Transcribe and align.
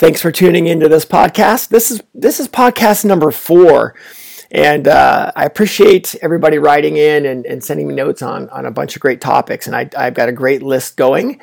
Thanks 0.00 0.22
for 0.22 0.32
tuning 0.32 0.66
into 0.66 0.88
this 0.88 1.04
podcast. 1.04 1.68
This 1.68 1.90
is 1.90 2.00
this 2.14 2.40
is 2.40 2.48
podcast 2.48 3.04
number 3.04 3.30
four, 3.30 3.94
and 4.50 4.88
uh, 4.88 5.30
I 5.36 5.44
appreciate 5.44 6.16
everybody 6.22 6.56
writing 6.56 6.96
in 6.96 7.26
and, 7.26 7.44
and, 7.44 7.62
sending 7.62 7.86
me 7.86 7.94
notes 7.94 8.22
on 8.22 8.48
on 8.48 8.64
a 8.64 8.70
bunch 8.70 8.96
of 8.96 9.02
great 9.02 9.20
topics. 9.20 9.66
And 9.66 9.76
I, 9.76 9.90
have 9.94 10.14
got 10.14 10.30
a 10.30 10.32
great 10.32 10.62
list 10.62 10.96
going, 10.96 11.38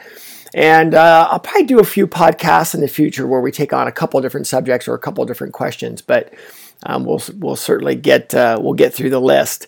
and 0.55 0.95
uh, 0.95 1.27
I'll 1.29 1.39
probably 1.39 1.67
do 1.67 1.77
a 1.77 1.83
few 1.83 2.07
podcasts 2.07 2.73
in 2.73 2.81
the 2.81 2.87
future 2.87 3.27
where 3.27 3.41
we 3.41 3.51
take 3.51 3.73
on 3.73 3.87
a 3.87 3.91
couple 3.91 4.19
different 4.21 4.47
subjects 4.47 4.87
or 4.87 4.95
a 4.95 4.99
couple 4.99 5.23
different 5.25 5.53
questions. 5.53 6.01
But 6.01 6.33
um, 6.81 7.05
we'll 7.05 7.21
we'll 7.35 7.55
certainly 7.55 7.93
get 7.93 8.33
uh, 8.33 8.57
we'll 8.59 8.73
get 8.73 8.91
through 8.91 9.11
the 9.11 9.21
list. 9.21 9.67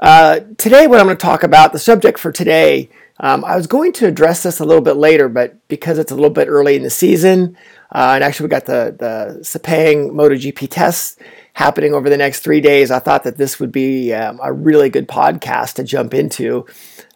Uh, 0.00 0.40
today, 0.58 0.86
what 0.86 1.00
I'm 1.00 1.06
going 1.06 1.16
to 1.16 1.22
talk 1.22 1.42
about 1.42 1.72
the 1.72 1.78
subject 1.78 2.18
for 2.18 2.30
today. 2.30 2.88
Um, 3.20 3.44
I 3.44 3.56
was 3.56 3.66
going 3.66 3.92
to 3.94 4.06
address 4.06 4.44
this 4.44 4.60
a 4.60 4.64
little 4.64 4.82
bit 4.82 4.94
later, 4.94 5.28
but 5.28 5.56
because 5.66 5.98
it's 5.98 6.12
a 6.12 6.14
little 6.14 6.30
bit 6.30 6.46
early 6.46 6.76
in 6.76 6.84
the 6.84 6.90
season, 6.90 7.56
uh, 7.90 8.12
and 8.14 8.22
actually, 8.22 8.44
we 8.44 8.50
got 8.50 8.66
the, 8.66 8.94
the 8.96 9.40
Sepang 9.40 10.12
MotoGP 10.12 10.68
tests 10.70 11.16
happening 11.54 11.94
over 11.94 12.08
the 12.08 12.16
next 12.16 12.40
three 12.40 12.60
days. 12.60 12.92
I 12.92 13.00
thought 13.00 13.24
that 13.24 13.38
this 13.38 13.58
would 13.58 13.72
be 13.72 14.12
um, 14.12 14.38
a 14.40 14.52
really 14.52 14.88
good 14.88 15.08
podcast 15.08 15.74
to 15.74 15.84
jump 15.84 16.14
into, 16.14 16.64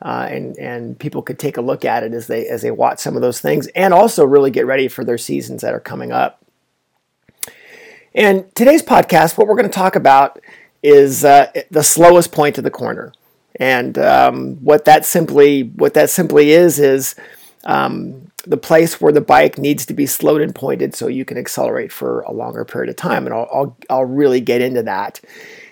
uh, 0.00 0.26
and 0.28 0.58
and 0.58 0.98
people 0.98 1.22
could 1.22 1.38
take 1.38 1.58
a 1.58 1.62
look 1.62 1.84
at 1.84 2.02
it 2.02 2.14
as 2.14 2.26
they 2.26 2.48
as 2.48 2.62
they 2.62 2.72
watch 2.72 2.98
some 2.98 3.14
of 3.14 3.22
those 3.22 3.40
things, 3.40 3.68
and 3.68 3.94
also 3.94 4.24
really 4.24 4.50
get 4.50 4.66
ready 4.66 4.88
for 4.88 5.04
their 5.04 5.18
seasons 5.18 5.60
that 5.60 5.74
are 5.74 5.80
coming 5.80 6.10
up. 6.10 6.44
And 8.14 8.52
today's 8.56 8.82
podcast, 8.82 9.38
what 9.38 9.46
we're 9.46 9.56
going 9.56 9.70
to 9.70 9.74
talk 9.74 9.94
about 9.94 10.40
is 10.82 11.24
uh, 11.24 11.50
the 11.70 11.82
slowest 11.82 12.32
point 12.32 12.58
of 12.58 12.64
the 12.64 12.70
corner, 12.70 13.12
and 13.56 13.98
um, 13.98 14.56
what 14.56 14.84
that 14.84 15.04
simply 15.04 15.62
what 15.62 15.94
that 15.94 16.10
simply 16.10 16.50
is 16.50 16.78
is 16.78 17.14
um, 17.64 18.32
the 18.44 18.56
place 18.56 19.00
where 19.00 19.12
the 19.12 19.20
bike 19.20 19.58
needs 19.58 19.86
to 19.86 19.94
be 19.94 20.06
slowed 20.06 20.40
and 20.40 20.54
pointed 20.54 20.94
so 20.94 21.06
you 21.06 21.24
can 21.24 21.38
accelerate 21.38 21.92
for 21.92 22.20
a 22.22 22.32
longer 22.32 22.64
period 22.64 22.90
of 22.90 22.96
time. 22.96 23.26
And 23.26 23.34
I'll, 23.34 23.48
I'll, 23.52 23.76
I'll 23.88 24.04
really 24.04 24.40
get 24.40 24.60
into 24.60 24.82
that. 24.82 25.20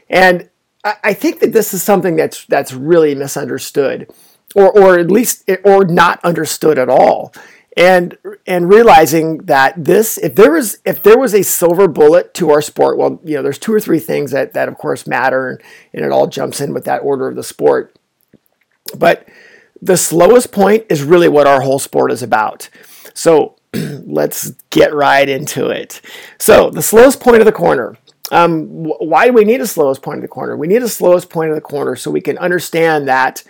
And 0.09 0.49
I, 0.84 0.97
I 1.05 1.15
think 1.15 1.41
that 1.41 1.53
this 1.53 1.75
is 1.75 1.83
something 1.83 2.17
that's, 2.17 2.45
that's 2.47 2.73
really 2.73 3.15
misunderstood 3.15 4.09
or, 4.55 4.71
or 4.79 4.99
at 4.99 5.11
least, 5.11 5.51
or 5.65 5.84
not 5.84 6.25
understood 6.25 6.79
at 6.79 6.89
all. 6.89 7.33
And, 7.81 8.19
and 8.47 8.69
realizing 8.69 9.39
that 9.39 9.83
this, 9.83 10.19
if 10.19 10.34
there 10.34 10.53
was, 10.53 10.78
if 10.84 11.03
there 11.03 11.17
was 11.17 11.33
a 11.33 11.42
silver 11.42 11.89
bullet 11.89 12.34
to 12.34 12.50
our 12.50 12.61
sport, 12.61 12.98
well, 12.98 13.19
you 13.25 13.37
know, 13.37 13.42
there's 13.42 13.59
two 13.59 13.72
or 13.72 13.81
three 13.81 13.98
things 13.98 14.33
that, 14.33 14.53
that 14.53 14.69
of 14.69 14.77
course 14.77 15.06
matter 15.06 15.48
and, 15.92 16.05
it 16.05 16.12
all 16.12 16.27
jumps 16.27 16.61
in 16.61 16.75
with 16.75 16.84
that 16.84 16.98
order 16.98 17.28
of 17.28 17.37
the 17.37 17.42
sport. 17.42 17.98
But 18.97 19.27
the 19.81 19.97
slowest 19.97 20.53
point 20.53 20.84
is 20.91 21.03
really 21.03 21.28
what 21.28 21.47
our 21.47 21.62
whole 21.62 21.78
sport 21.78 22.12
is 22.12 22.22
about. 22.22 22.69
So 23.14 23.56
let's 23.72 24.50
get 24.70 24.92
right 24.92 25.28
into 25.28 25.69
it. 25.69 26.00
So, 26.39 26.70
the 26.70 26.83
slowest 26.83 27.20
point 27.20 27.39
of 27.39 27.47
the 27.47 27.53
corner. 27.53 27.97
Um, 28.33 28.84
why 28.84 29.27
do 29.27 29.33
we 29.33 29.44
need 29.44 29.61
a 29.61 29.67
slowest 29.67 30.03
point 30.03 30.19
of 30.19 30.22
the 30.22 30.28
corner? 30.28 30.56
We 30.56 30.69
need 30.69 30.83
a 30.83 30.89
slowest 30.89 31.31
point 31.31 31.50
of 31.50 31.56
the 31.56 31.61
corner 31.61 31.97
so 31.97 32.11
we 32.11 32.20
can 32.20 32.39
understand 32.39 33.09
that 33.09 33.42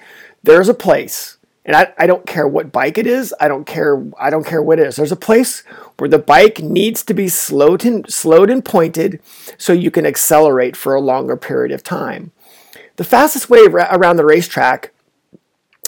there's 0.43 0.69
a 0.69 0.75
place, 0.75 1.37
and 1.65 1.77
I, 1.77 1.93
I 1.99 2.07
don't 2.07 2.27
care 2.27 2.49
what 2.49 2.73
bike 2.73 2.97
it 2.97 3.07
is. 3.07 3.35
I 3.39 3.49
don't 3.49 3.67
care. 3.67 4.03
I 4.19 4.31
don't 4.31 4.47
care 4.47 4.63
what 4.63 4.79
it 4.79 4.87
is. 4.87 4.97
There's 4.97 5.13
a 5.13 5.17
place 5.17 5.61
where 5.99 6.09
the 6.09 6.19
bike 6.19 6.61
needs 6.61 7.03
to 7.05 7.15
be 7.15 7.29
slowed 7.29 7.85
and 7.85 8.11
slowed 8.11 8.51
and 8.51 8.65
pointed 8.65 9.21
so 9.59 9.73
you 9.73 9.91
can 9.91 10.07
accelerate 10.07 10.77
for 10.77 10.95
a 10.95 11.01
longer 11.01 11.37
period 11.37 11.73
of 11.73 11.83
time. 11.83 12.33
The 12.97 13.05
fastest 13.05 13.51
way 13.51 13.67
around 13.67 14.17
the 14.17 14.25
racetrack 14.25 14.93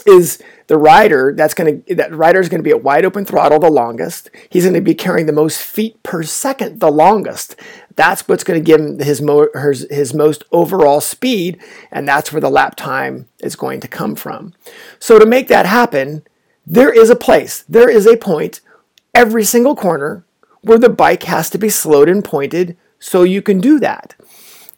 is 0.07 0.43
the 0.67 0.79
rider 0.79 1.33
that's 1.37 1.55
going 1.55 1.83
to 1.83 1.95
that 1.95 2.15
rider 2.15 2.41
is 2.41 2.49
going 2.49 2.61
to 2.61 2.65
be 2.65 2.71
at 2.71 2.83
wide 2.83 3.05
open 3.05 3.25
throttle 3.25 3.59
the 3.59 3.71
longest. 3.71 4.31
He's 4.49 4.65
going 4.65 4.75
to 4.75 4.81
be 4.81 4.95
carrying 4.95 5.27
the 5.27 5.33
most 5.33 5.61
feet 5.61 6.03
per 6.03 6.23
second 6.23 6.81
the 6.81 6.91
longest. 6.91 7.57
That's 7.97 8.27
what's 8.27 8.45
going 8.45 8.63
to 8.63 8.65
give 8.65 8.81
him 8.81 8.99
his, 8.99 9.21
mo- 9.21 9.49
his, 9.55 9.87
his 9.91 10.15
most 10.15 10.45
overall 10.51 11.01
speed, 11.01 11.61
and 11.91 12.09
that's 12.09 12.33
where 12.33 12.41
the 12.41 12.51
lap 12.51 12.75
time 12.77 13.29
is 13.41 13.57
going 13.57 13.81
to 13.81 13.89
come 13.89 14.15
from. 14.15 14.55
So 14.99 15.19
to 15.19 15.27
make 15.27 15.49
that 15.49 15.67
happen, 15.67 16.27
there 16.67 16.93
is 16.93 17.11
a 17.11 17.17
place, 17.17 17.65
there 17.69 17.91
is 17.91 18.07
a 18.07 18.17
point 18.17 18.61
every 19.15 19.45
single 19.45 19.77
corner 19.77 20.25
where 20.63 20.79
the 20.79 20.89
bike 20.89 21.25
has 21.25 21.51
to 21.51 21.59
be 21.59 21.69
slowed 21.69 22.09
and 22.09 22.25
pointed 22.25 22.77
so 22.99 23.25
you 23.25 23.43
can 23.43 23.61
do 23.61 23.81
that. 23.81 24.15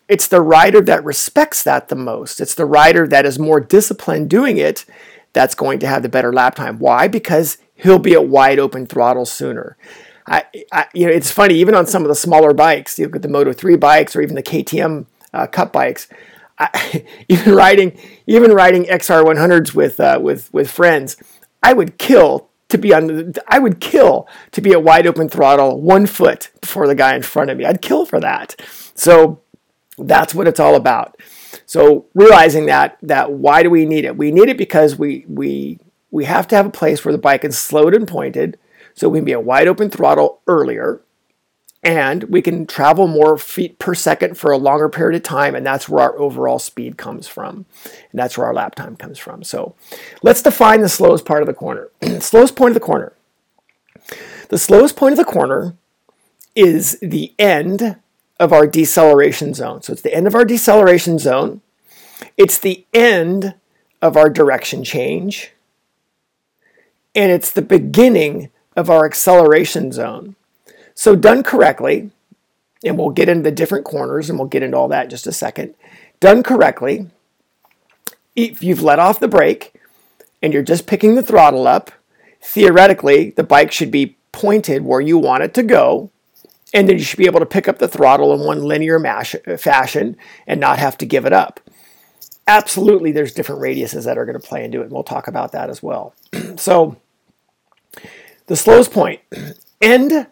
It's 0.09 0.27
the 0.27 0.41
rider 0.41 0.81
that 0.83 1.05
respects 1.05 1.62
that 1.62 1.89
the 1.89 1.97
most. 1.97 2.41
It's 2.41 2.55
the 2.55 2.66
rider 2.66 3.06
that 3.06 3.27
is 3.27 3.39
more 3.39 3.60
disciplined 3.60 4.31
doing 4.31 4.59
it 4.59 4.84
that's 5.33 5.55
going 5.55 5.78
to 5.81 5.87
have 5.87 6.03
the 6.03 6.09
better 6.09 6.33
lap 6.33 6.55
time. 6.55 6.78
Why? 6.78 7.09
Because 7.09 7.59
he'll 7.75 7.99
be 7.99 8.15
at 8.15 8.28
wide 8.28 8.59
open 8.59 8.87
throttle 8.87 9.27
sooner. 9.27 9.77
I, 10.27 10.45
I, 10.73 10.87
you 10.95 11.07
know, 11.07 11.12
it's 11.12 11.31
funny, 11.31 11.55
even 11.57 11.75
on 11.75 11.87
some 11.87 12.03
of 12.03 12.09
the 12.09 12.15
smaller 12.15 12.55
bikes, 12.55 12.99
you 12.99 13.07
look 13.07 13.17
at 13.17 13.23
the 13.23 13.29
Moto 13.29 13.53
3 13.53 13.77
bikes 13.77 14.17
or 14.17 14.23
even 14.23 14.37
the 14.37 14.43
KTM 14.43 15.07
uh, 15.33 15.47
Cup 15.47 15.73
bikes, 15.73 16.09
I, 16.59 17.05
even 17.29 17.55
riding, 17.55 17.99
even 18.27 18.53
riding 18.53 18.84
XR100s 18.84 19.75
with, 19.75 20.01
uh, 20.01 20.19
with, 20.23 20.53
with 20.53 20.71
friends, 20.71 21.17
I 21.63 21.73
would 21.73 21.99
kill 21.99 22.49
to 22.69 22.79
be 22.79 22.93
on 22.93 23.34
I 23.47 23.59
would 23.59 23.81
kill 23.81 24.27
to 24.53 24.61
be 24.61 24.73
at 24.73 24.83
wide 24.83 25.07
open 25.07 25.29
throttle, 25.29 25.81
one 25.81 26.07
foot 26.07 26.51
before 26.61 26.87
the 26.87 26.95
guy 26.95 27.15
in 27.15 27.23
front 27.23 27.51
of 27.51 27.57
me. 27.57 27.65
I'd 27.65 27.83
kill 27.83 28.05
for 28.05 28.21
that. 28.21 28.57
So 28.95 29.41
that's 29.97 30.34
what 30.34 30.49
it's 30.49 30.61
all 30.61 30.75
about. 30.75 31.17
So 31.67 32.07
realizing 32.15 32.67
that 32.67 32.99
that 33.03 33.33
why 33.33 33.63
do 33.63 33.71
we 33.71 33.87
need 33.87 34.05
it? 34.05 34.17
We 34.17 34.31
need 34.31 34.49
it 34.49 34.59
because 34.59 34.99
we 34.99 35.25
we 35.29 35.79
we 36.11 36.25
have 36.25 36.49
to 36.49 36.57
have 36.57 36.67
a 36.67 36.71
place 36.71 37.05
where 37.05 37.13
the 37.13 37.19
bike 37.19 37.45
is 37.45 37.59
slowed 37.59 37.95
and 37.95 38.09
pointed, 38.09 38.59
so 38.94 39.09
we 39.09 39.19
can 39.19 39.25
be 39.25 39.32
a 39.32 39.41
wide 39.41 39.69
open 39.69 39.91
throttle 39.91 40.41
earlier, 40.47 41.00
and 41.82 42.25
we 42.25 42.41
can 42.41 42.66
travel 42.66 43.06
more 43.06 43.37
feet 43.37 43.78
per 43.78 43.94
second 43.94 44.38
for 44.38 44.50
a 44.50 44.56
longer 44.56 44.88
period 44.88 45.16
of 45.16 45.22
time, 45.22 45.55
and 45.55 45.66
that's 45.66 45.88
where 45.88 46.05
our 46.05 46.19
overall 46.19 46.59
speed 46.59 46.97
comes 46.97 47.28
from, 47.28 47.66
and 47.84 48.19
that's 48.19 48.38
where 48.38 48.47
our 48.47 48.54
lap 48.54 48.75
time 48.75 48.97
comes 48.97 49.19
from. 49.19 49.43
So 49.43 49.75
let's 50.22 50.43
define 50.43 50.81
the 50.81 50.88
slowest 50.88 51.25
part 51.27 51.43
of 51.43 51.47
the 51.47 51.54
corner. 51.54 51.91
slowest 52.21 52.56
point 52.56 52.71
of 52.71 52.75
the 52.75 52.81
corner. 52.81 53.12
The 54.49 54.59
slowest 54.59 54.97
point 54.97 55.12
of 55.12 55.19
the 55.19 55.25
corner 55.25 55.75
is 56.54 56.99
the 57.00 57.34
end 57.38 57.97
of 58.38 58.53
our 58.53 58.66
deceleration 58.66 59.54
zone. 59.54 59.83
So 59.83 59.93
it's 59.93 60.03
the 60.03 60.15
end 60.15 60.27
of 60.27 60.34
our 60.34 60.44
deceleration 60.44 61.19
zone. 61.19 61.60
It's 62.37 62.59
the 62.59 62.87
end 62.93 63.54
of 64.00 64.16
our 64.16 64.28
direction 64.28 64.84
change. 64.84 65.53
And 67.15 67.31
it's 67.31 67.50
the 67.50 67.62
beginning 67.62 68.50
of 68.77 68.91
our 68.91 69.05
acceleration 69.05 69.93
zone. 69.93 70.37
So, 70.95 71.17
done 71.17 71.43
correctly, 71.43 72.11
and 72.85 72.99
we'll 72.99 73.11
get 73.11 73.29
into 73.29 73.43
the 73.43 73.51
different 73.51 73.85
corners 73.85 74.29
and 74.29 74.39
we'll 74.39 74.49
get 74.49 74.62
into 74.62 74.77
all 74.77 74.89
that 74.89 75.05
in 75.05 75.11
just 75.11 75.27
a 75.27 75.33
second. 75.33 75.75
Done 76.21 76.43
correctly, 76.43 77.09
if 78.37 78.63
you've 78.63 78.83
let 78.83 78.99
off 78.99 79.21
the 79.21 79.29
brake 79.29 79.75
and 80.43 80.53
you're 80.53 80.63
just 80.63 80.87
picking 80.87 81.15
the 81.15 81.23
throttle 81.23 81.67
up, 81.67 81.91
theoretically, 82.43 83.31
the 83.31 83.43
bike 83.43 83.73
should 83.73 83.91
be 83.91 84.17
pointed 84.33 84.84
where 84.84 85.01
you 85.01 85.17
want 85.17 85.43
it 85.43 85.55
to 85.55 85.63
go 85.63 86.11
and 86.75 86.89
then 86.89 86.99
you 86.99 87.05
should 87.05 87.19
be 87.19 87.27
able 87.27 87.41
to 87.41 87.47
pick 87.47 87.69
up 87.69 87.79
the 87.79 87.89
throttle 87.89 88.34
in 88.34 88.41
one 88.41 88.63
linear 88.63 88.99
mash, 88.99 89.34
fashion 89.59 90.17
and 90.47 90.61
not 90.61 90.79
have 90.79 90.99
to 90.99 91.07
give 91.07 91.25
it 91.25 91.33
up. 91.33 91.61
Absolutely, 92.47 93.13
there's 93.13 93.33
different 93.33 93.63
radiuses 93.63 94.05
that 94.05 94.19
are 94.19 94.27
going 94.27 94.39
to 94.39 94.47
play 94.47 94.65
into 94.65 94.81
it, 94.81 94.84
and 94.84 94.93
we'll 94.93 95.03
talk 95.03 95.29
about 95.29 95.53
that 95.53 95.71
as 95.71 95.83
well. 95.83 96.15
so, 96.57 96.97
the 98.47 98.56
slowest 98.56 98.93
point, 98.93 99.21
end 99.81 100.27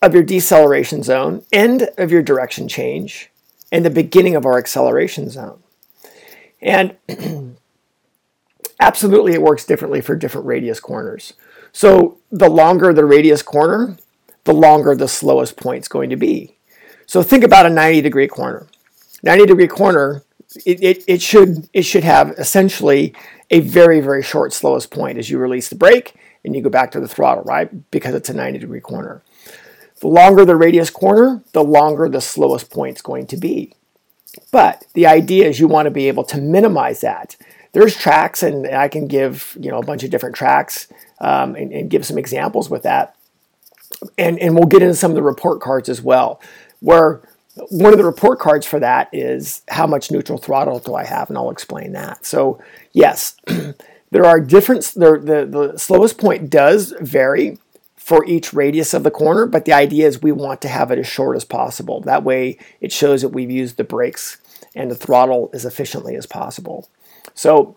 of 0.00 0.14
your 0.14 0.22
deceleration 0.22 1.02
zone, 1.02 1.44
end 1.52 1.88
of 1.96 2.10
your 2.10 2.22
direction 2.22 2.68
change, 2.68 3.30
and 3.70 3.84
the 3.84 3.90
beginning 3.90 4.34
of 4.34 4.44
our 4.44 4.58
acceleration 4.58 5.30
zone. 5.30 5.62
And 6.60 6.96
absolutely, 8.80 9.32
it 9.34 9.42
works 9.42 9.64
differently 9.64 10.00
for 10.00 10.16
different 10.16 10.46
radius 10.46 10.80
corners. 10.80 11.34
So, 11.72 12.18
the 12.30 12.50
longer 12.50 12.92
the 12.92 13.04
radius 13.04 13.42
corner, 13.42 13.96
the 14.44 14.54
longer 14.54 14.94
the 14.94 15.08
slowest 15.08 15.56
point 15.56 15.84
is 15.84 15.88
going 15.88 16.10
to 16.10 16.16
be. 16.16 16.56
So 17.06 17.22
think 17.22 17.44
about 17.44 17.66
a 17.66 17.70
90 17.70 18.00
degree 18.00 18.28
corner. 18.28 18.66
90 19.22 19.46
degree 19.46 19.68
corner, 19.68 20.22
it, 20.66 20.82
it, 20.82 21.04
it, 21.06 21.22
should, 21.22 21.68
it 21.72 21.82
should 21.82 22.04
have 22.04 22.30
essentially 22.38 23.14
a 23.50 23.60
very, 23.60 24.00
very 24.00 24.22
short 24.22 24.52
slowest 24.52 24.90
point 24.90 25.18
as 25.18 25.30
you 25.30 25.38
release 25.38 25.68
the 25.68 25.76
brake 25.76 26.14
and 26.44 26.54
you 26.54 26.62
go 26.62 26.70
back 26.70 26.90
to 26.92 27.00
the 27.00 27.08
throttle, 27.08 27.44
right? 27.44 27.90
Because 27.90 28.14
it's 28.14 28.28
a 28.28 28.34
90 28.34 28.58
degree 28.58 28.80
corner. 28.80 29.22
The 30.00 30.08
longer 30.08 30.44
the 30.44 30.56
radius 30.56 30.90
corner, 30.90 31.42
the 31.52 31.62
longer 31.62 32.08
the 32.08 32.20
slowest 32.20 32.70
point 32.70 32.96
is 32.96 33.02
going 33.02 33.26
to 33.28 33.36
be. 33.36 33.74
But 34.50 34.84
the 34.94 35.06
idea 35.06 35.48
is 35.48 35.60
you 35.60 35.68
want 35.68 35.86
to 35.86 35.90
be 35.90 36.08
able 36.08 36.24
to 36.24 36.38
minimize 36.38 37.02
that. 37.02 37.36
There's 37.72 37.96
tracks, 37.96 38.42
and 38.42 38.66
I 38.66 38.88
can 38.88 39.06
give 39.06 39.56
you 39.60 39.70
know 39.70 39.78
a 39.78 39.84
bunch 39.84 40.02
of 40.02 40.10
different 40.10 40.36
tracks 40.36 40.88
um, 41.20 41.54
and, 41.54 41.72
and 41.72 41.90
give 41.90 42.04
some 42.04 42.18
examples 42.18 42.68
with 42.68 42.82
that 42.82 43.14
and, 44.18 44.38
and 44.38 44.54
we'll 44.54 44.66
get 44.66 44.82
into 44.82 44.94
some 44.94 45.10
of 45.10 45.14
the 45.14 45.22
report 45.22 45.60
cards 45.60 45.88
as 45.88 46.02
well, 46.02 46.40
where 46.80 47.20
one 47.70 47.92
of 47.92 47.98
the 47.98 48.04
report 48.04 48.38
cards 48.38 48.66
for 48.66 48.80
that 48.80 49.08
is 49.12 49.62
how 49.68 49.86
much 49.86 50.10
neutral 50.10 50.38
throttle 50.38 50.78
do 50.78 50.94
I 50.94 51.04
have, 51.04 51.28
and 51.28 51.36
I'll 51.36 51.50
explain 51.50 51.92
that. 51.92 52.24
So 52.24 52.62
yes, 52.92 53.36
there 54.12 54.26
are 54.26 54.40
different. 54.40 54.82
The, 54.94 55.18
the, 55.18 55.46
the 55.72 55.78
slowest 55.78 56.18
point 56.18 56.50
does 56.50 56.94
vary 57.00 57.58
for 57.96 58.24
each 58.26 58.52
radius 58.52 58.92
of 58.92 59.04
the 59.04 59.10
corner, 59.10 59.46
but 59.46 59.64
the 59.64 59.72
idea 59.72 60.06
is 60.06 60.20
we 60.20 60.32
want 60.32 60.60
to 60.60 60.68
have 60.68 60.90
it 60.90 60.98
as 60.98 61.06
short 61.06 61.34
as 61.34 61.46
possible. 61.46 62.02
That 62.02 62.22
way 62.22 62.58
it 62.80 62.92
shows 62.92 63.22
that 63.22 63.30
we've 63.30 63.50
used 63.50 63.78
the 63.78 63.84
brakes 63.84 64.36
and 64.74 64.90
the 64.90 64.94
throttle 64.94 65.48
as 65.54 65.64
efficiently 65.64 66.14
as 66.14 66.26
possible. 66.26 66.90
So 67.34 67.76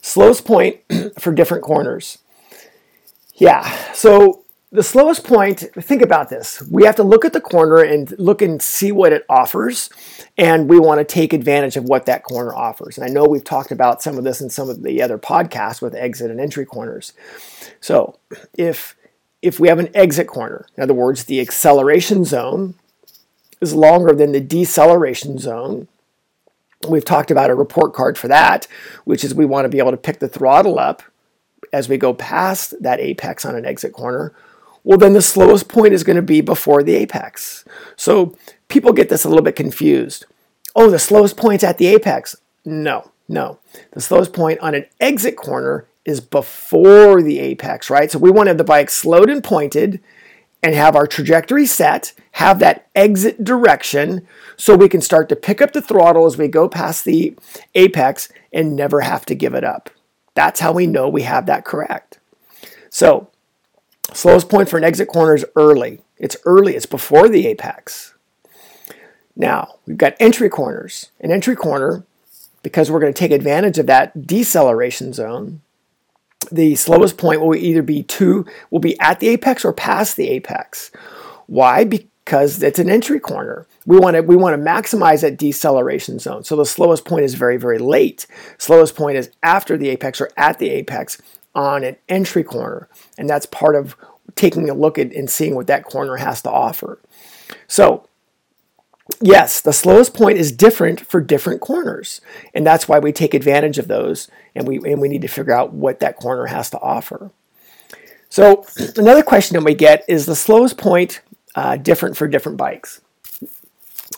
slowest 0.00 0.44
point 0.44 0.80
for 1.18 1.32
different 1.32 1.64
corners. 1.64 2.18
Yeah, 3.34 3.92
so 3.94 4.43
the 4.74 4.82
slowest 4.82 5.22
point, 5.22 5.60
think 5.60 6.02
about 6.02 6.30
this. 6.30 6.60
We 6.62 6.84
have 6.84 6.96
to 6.96 7.04
look 7.04 7.24
at 7.24 7.32
the 7.32 7.40
corner 7.40 7.76
and 7.76 8.12
look 8.18 8.42
and 8.42 8.60
see 8.60 8.90
what 8.90 9.12
it 9.12 9.24
offers, 9.28 9.88
and 10.36 10.68
we 10.68 10.80
want 10.80 10.98
to 10.98 11.04
take 11.04 11.32
advantage 11.32 11.76
of 11.76 11.84
what 11.84 12.06
that 12.06 12.24
corner 12.24 12.52
offers. 12.52 12.98
And 12.98 13.06
I 13.06 13.08
know 13.08 13.24
we've 13.24 13.44
talked 13.44 13.70
about 13.70 14.02
some 14.02 14.18
of 14.18 14.24
this 14.24 14.40
in 14.40 14.50
some 14.50 14.68
of 14.68 14.82
the 14.82 15.00
other 15.00 15.16
podcasts 15.16 15.80
with 15.80 15.94
exit 15.94 16.28
and 16.28 16.40
entry 16.40 16.66
corners. 16.66 17.12
So 17.80 18.18
if 18.58 18.96
if 19.42 19.60
we 19.60 19.68
have 19.68 19.78
an 19.78 19.90
exit 19.94 20.26
corner, 20.26 20.66
in 20.76 20.82
other 20.82 20.92
words, 20.92 21.24
the 21.24 21.40
acceleration 21.40 22.24
zone 22.24 22.74
is 23.60 23.74
longer 23.74 24.12
than 24.12 24.32
the 24.32 24.40
deceleration 24.40 25.38
zone, 25.38 25.86
we've 26.88 27.04
talked 27.04 27.30
about 27.30 27.50
a 27.50 27.54
report 27.54 27.94
card 27.94 28.18
for 28.18 28.26
that, 28.26 28.66
which 29.04 29.22
is 29.22 29.36
we 29.36 29.46
want 29.46 29.66
to 29.66 29.68
be 29.68 29.78
able 29.78 29.92
to 29.92 29.96
pick 29.96 30.18
the 30.18 30.28
throttle 30.28 30.80
up 30.80 31.04
as 31.72 31.88
we 31.88 31.96
go 31.96 32.12
past 32.12 32.74
that 32.82 32.98
apex 32.98 33.44
on 33.44 33.54
an 33.54 33.64
exit 33.64 33.92
corner 33.92 34.34
well, 34.84 34.98
then 34.98 35.14
the 35.14 35.22
slowest 35.22 35.68
point 35.68 35.94
is 35.94 36.04
going 36.04 36.16
to 36.16 36.22
be 36.22 36.42
before 36.42 36.82
the 36.82 36.94
apex. 36.94 37.64
So 37.96 38.36
people 38.68 38.92
get 38.92 39.08
this 39.08 39.24
a 39.24 39.28
little 39.28 39.42
bit 39.42 39.56
confused. 39.56 40.26
Oh, 40.76 40.90
the 40.90 40.98
slowest 40.98 41.36
point's 41.36 41.64
at 41.64 41.78
the 41.78 41.86
apex. 41.86 42.36
No, 42.64 43.10
no. 43.26 43.58
The 43.92 44.02
slowest 44.02 44.34
point 44.34 44.60
on 44.60 44.74
an 44.74 44.84
exit 45.00 45.36
corner 45.36 45.86
is 46.04 46.20
before 46.20 47.22
the 47.22 47.38
apex, 47.38 47.88
right? 47.88 48.10
So 48.10 48.18
we 48.18 48.30
want 48.30 48.46
to 48.46 48.50
have 48.50 48.58
the 48.58 48.64
bike 48.64 48.90
slowed 48.90 49.30
and 49.30 49.42
pointed 49.42 50.00
and 50.62 50.74
have 50.74 50.96
our 50.96 51.06
trajectory 51.06 51.66
set, 51.66 52.12
have 52.32 52.58
that 52.58 52.88
exit 52.94 53.42
direction 53.42 54.26
so 54.56 54.76
we 54.76 54.88
can 54.88 55.00
start 55.00 55.28
to 55.30 55.36
pick 55.36 55.62
up 55.62 55.72
the 55.72 55.82
throttle 55.82 56.26
as 56.26 56.36
we 56.36 56.48
go 56.48 56.68
past 56.68 57.04
the 57.04 57.34
apex 57.74 58.28
and 58.52 58.76
never 58.76 59.00
have 59.00 59.24
to 59.26 59.34
give 59.34 59.54
it 59.54 59.64
up. 59.64 59.88
That's 60.34 60.60
how 60.60 60.72
we 60.72 60.86
know 60.86 61.08
we 61.08 61.22
have 61.22 61.46
that 61.46 61.64
correct. 61.64 62.18
So 62.90 63.28
Slowest 64.12 64.48
point 64.48 64.68
for 64.68 64.76
an 64.76 64.84
exit 64.84 65.08
corner 65.08 65.34
is 65.34 65.44
early. 65.56 66.00
It's 66.18 66.36
early, 66.44 66.76
it's 66.76 66.86
before 66.86 67.28
the 67.28 67.46
apex. 67.46 68.14
Now, 69.36 69.76
we've 69.86 69.98
got 69.98 70.14
entry 70.20 70.48
corners. 70.48 71.10
An 71.20 71.32
entry 71.32 71.56
corner, 71.56 72.04
because 72.62 72.90
we're 72.90 73.00
going 73.00 73.12
to 73.12 73.18
take 73.18 73.32
advantage 73.32 73.78
of 73.78 73.86
that 73.86 74.26
deceleration 74.26 75.12
zone, 75.12 75.60
the 76.52 76.74
slowest 76.74 77.18
point 77.18 77.40
will 77.40 77.54
either 77.54 77.82
be 77.82 78.02
two, 78.02 78.46
will 78.70 78.80
be 78.80 78.98
at 79.00 79.20
the 79.20 79.28
apex 79.28 79.64
or 79.64 79.72
past 79.72 80.16
the 80.16 80.28
apex. 80.28 80.90
Why? 81.46 81.84
Because 81.84 82.62
it's 82.62 82.78
an 82.78 82.90
entry 82.90 83.20
corner. 83.20 83.66
We 83.86 83.98
want 83.98 84.16
to 84.16 84.22
we 84.22 84.36
want 84.36 84.56
to 84.56 84.70
maximize 84.70 85.20
that 85.22 85.36
deceleration 85.36 86.18
zone. 86.18 86.44
So 86.44 86.56
the 86.56 86.64
slowest 86.64 87.04
point 87.04 87.24
is 87.24 87.34
very 87.34 87.56
very 87.56 87.78
late. 87.78 88.26
Slowest 88.58 88.94
point 88.94 89.18
is 89.18 89.30
after 89.42 89.76
the 89.76 89.90
apex 89.90 90.20
or 90.20 90.30
at 90.36 90.58
the 90.58 90.70
apex 90.70 91.20
on 91.54 91.84
an 91.84 91.96
entry 92.08 92.42
corner. 92.42 92.88
And 93.16 93.28
that's 93.28 93.46
part 93.46 93.76
of 93.76 93.96
taking 94.34 94.68
a 94.68 94.74
look 94.74 94.98
at 94.98 95.12
and 95.12 95.30
seeing 95.30 95.54
what 95.54 95.66
that 95.68 95.84
corner 95.84 96.16
has 96.16 96.42
to 96.42 96.50
offer. 96.50 96.98
So, 97.68 98.08
yes, 99.20 99.60
the 99.60 99.72
slowest 99.72 100.14
point 100.14 100.38
is 100.38 100.50
different 100.50 101.00
for 101.00 101.20
different 101.20 101.60
corners. 101.60 102.20
And 102.54 102.66
that's 102.66 102.88
why 102.88 102.98
we 102.98 103.12
take 103.12 103.34
advantage 103.34 103.78
of 103.78 103.88
those 103.88 104.28
and 104.54 104.66
we, 104.66 104.76
and 104.78 105.00
we 105.00 105.08
need 105.08 105.22
to 105.22 105.28
figure 105.28 105.52
out 105.54 105.72
what 105.72 106.00
that 106.00 106.16
corner 106.16 106.46
has 106.46 106.70
to 106.70 106.80
offer. 106.80 107.30
So, 108.28 108.64
another 108.96 109.22
question 109.22 109.54
that 109.54 109.64
we 109.64 109.74
get 109.74 110.04
is 110.08 110.26
the 110.26 110.36
slowest 110.36 110.78
point 110.78 111.20
uh, 111.54 111.76
different 111.76 112.16
for 112.16 112.26
different 112.26 112.58
bikes? 112.58 113.00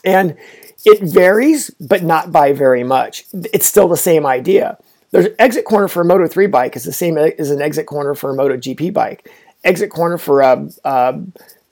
And 0.04 0.36
it 0.84 1.02
varies, 1.02 1.70
but 1.80 2.02
not 2.02 2.30
by 2.30 2.52
very 2.52 2.84
much. 2.84 3.26
It's 3.32 3.66
still 3.66 3.88
the 3.88 3.96
same 3.96 4.24
idea. 4.24 4.78
There's 5.10 5.26
an 5.26 5.34
exit 5.38 5.64
corner 5.64 5.88
for 5.88 6.02
a 6.02 6.04
Moto 6.04 6.26
3 6.26 6.46
bike 6.46 6.76
is 6.76 6.84
the 6.84 6.92
same 6.92 7.16
as 7.16 7.50
an 7.50 7.62
exit 7.62 7.86
corner 7.86 8.14
for 8.14 8.30
a 8.30 8.34
Moto 8.34 8.56
GP 8.56 8.92
bike. 8.92 9.30
Exit 9.64 9.90
corner 9.90 10.18
for 10.18 10.40
a, 10.40 10.68
a, 10.84 11.20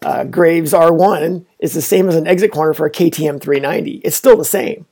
a 0.03 0.25
Graves 0.25 0.73
R1 0.73 1.45
is 1.59 1.75
the 1.75 1.83
same 1.83 2.09
as 2.09 2.17
an 2.17 2.27
exit 2.27 2.53
corner 2.53 2.75
for 2.75 2.87
a 2.87 2.91
KTM 2.91 3.41
390. 3.41 3.97
It's 4.05 4.17
still 4.17 4.37
the 4.37 4.45
same. 4.45 4.87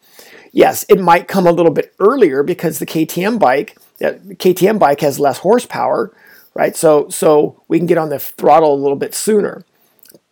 Yes, 0.52 0.84
it 0.88 1.00
might 1.00 1.28
come 1.28 1.46
a 1.46 1.52
little 1.52 1.72
bit 1.72 1.94
earlier 1.98 2.42
because 2.42 2.78
the 2.78 2.86
KTM 2.86 3.38
bike, 3.38 3.76
uh, 4.04 4.12
the 4.22 4.36
KTM 4.36 4.78
bike 4.78 5.00
has 5.00 5.18
less 5.18 5.38
horsepower, 5.38 6.14
right? 6.54 6.76
So 6.76 7.08
so 7.08 7.62
we 7.68 7.78
can 7.78 7.86
get 7.86 7.96
on 7.96 8.10
the 8.10 8.18
throttle 8.18 8.74
a 8.74 8.76
little 8.76 8.96
bit 8.96 9.14
sooner. 9.14 9.64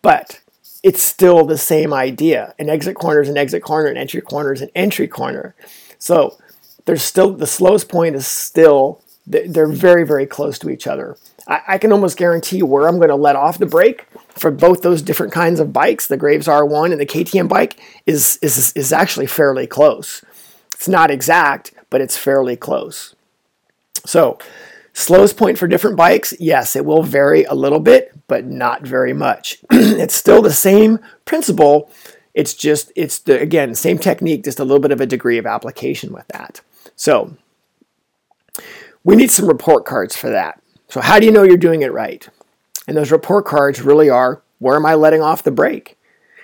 But 0.02 0.40
it's 0.82 1.02
still 1.02 1.46
the 1.46 1.58
same 1.58 1.92
idea. 1.92 2.54
An 2.58 2.68
exit 2.68 2.96
corner 2.96 3.22
is 3.22 3.28
an 3.28 3.38
exit 3.38 3.62
corner, 3.62 3.88
an 3.88 3.96
entry 3.96 4.20
corner 4.20 4.52
is 4.52 4.62
an 4.62 4.70
entry 4.74 5.08
corner. 5.08 5.54
So 5.98 6.38
there's 6.84 7.02
still 7.02 7.32
the 7.32 7.46
slowest 7.46 7.88
point 7.88 8.16
is 8.16 8.26
still 8.26 9.02
they're 9.26 9.66
very 9.66 10.04
very 10.04 10.26
close 10.26 10.58
to 10.58 10.70
each 10.70 10.86
other. 10.86 11.16
I, 11.46 11.60
I 11.68 11.78
can 11.78 11.92
almost 11.92 12.16
guarantee 12.16 12.62
where 12.62 12.86
I'm 12.86 12.96
going 12.96 13.08
to 13.08 13.16
let 13.16 13.36
off 13.36 13.58
the 13.58 13.66
brake 13.66 14.06
for 14.30 14.50
both 14.50 14.82
those 14.82 15.02
different 15.02 15.32
kinds 15.32 15.60
of 15.60 15.72
bikes, 15.72 16.06
the 16.06 16.16
Graves 16.16 16.46
R1 16.46 16.92
and 16.92 17.00
the 17.00 17.06
KTM 17.06 17.48
bike, 17.48 17.78
is 18.06 18.38
is 18.42 18.72
is 18.74 18.92
actually 18.92 19.26
fairly 19.26 19.66
close. 19.66 20.24
It's 20.74 20.88
not 20.88 21.10
exact, 21.10 21.72
but 21.90 22.00
it's 22.00 22.16
fairly 22.16 22.56
close. 22.56 23.14
So, 24.06 24.38
slowest 24.94 25.36
point 25.36 25.58
for 25.58 25.68
different 25.68 25.96
bikes, 25.96 26.32
yes, 26.40 26.74
it 26.74 26.86
will 26.86 27.02
vary 27.02 27.44
a 27.44 27.54
little 27.54 27.80
bit, 27.80 28.12
but 28.28 28.46
not 28.46 28.82
very 28.82 29.12
much. 29.12 29.58
it's 29.70 30.14
still 30.14 30.40
the 30.40 30.52
same 30.52 30.98
principle. 31.26 31.90
It's 32.32 32.54
just 32.54 32.92
it's 32.96 33.18
the 33.18 33.38
again 33.38 33.74
same 33.74 33.98
technique, 33.98 34.44
just 34.44 34.60
a 34.60 34.64
little 34.64 34.80
bit 34.80 34.92
of 34.92 35.00
a 35.00 35.06
degree 35.06 35.36
of 35.36 35.46
application 35.46 36.12
with 36.12 36.26
that. 36.28 36.62
So 37.00 37.34
we 39.04 39.16
need 39.16 39.30
some 39.30 39.46
report 39.48 39.86
cards 39.86 40.14
for 40.14 40.28
that. 40.28 40.62
So 40.90 41.00
how 41.00 41.18
do 41.18 41.24
you 41.24 41.32
know 41.32 41.44
you're 41.44 41.56
doing 41.56 41.80
it 41.80 41.94
right? 41.94 42.28
And 42.86 42.94
those 42.94 43.10
report 43.10 43.46
cards 43.46 43.80
really 43.80 44.10
are 44.10 44.42
where 44.58 44.76
am 44.76 44.84
I 44.84 44.92
letting 44.96 45.22
off 45.22 45.42
the 45.42 45.50
brake? 45.50 45.96